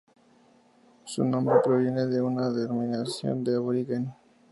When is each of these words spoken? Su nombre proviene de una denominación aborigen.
Su 1.05 1.23
nombre 1.23 1.57
proviene 1.63 2.07
de 2.07 2.23
una 2.23 2.49
denominación 2.49 3.45
aborigen. 3.47 4.11